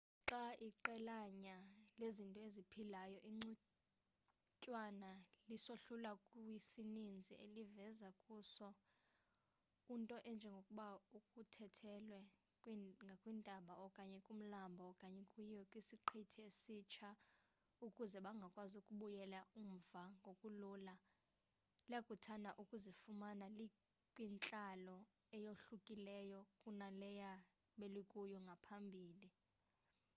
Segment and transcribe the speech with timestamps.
[0.37, 5.11] xa iqelanyana lezinto eziphilayo igcuntswana
[5.49, 8.67] lisohlulwa kwisininzi elivela kuso
[9.93, 10.85] unto enjengokuba
[11.33, 12.19] kuthuthelwe
[13.05, 17.09] ngakwintaba okanye kumlambo okanye kuyiwe kwisiqithi esitsha
[17.85, 20.95] ukuze bangakwazi ukubuyela umva ngokulula
[21.89, 24.97] liyakuthanda ukuzifumana likwintlalo
[25.37, 27.31] eyohlukileyo kunaleyo
[27.79, 29.29] belikuyo ngaphambili